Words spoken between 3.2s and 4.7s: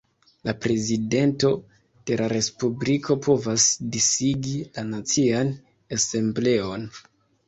povas disigi